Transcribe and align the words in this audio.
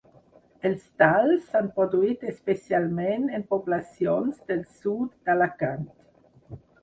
Els 0.69 0.85
talls 1.01 1.43
s’han 1.49 1.67
produït 1.75 2.23
especialment 2.31 3.27
en 3.39 3.45
poblacions 3.53 4.41
del 4.53 4.63
sud 4.81 5.13
d’Alacant. 5.29 5.87